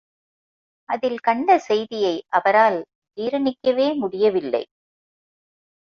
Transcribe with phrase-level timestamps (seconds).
[0.89, 2.79] அதில் கண்ட செய்தியை அவரால்
[3.17, 4.63] ஜீரணிக்கவே முடியவில்லை.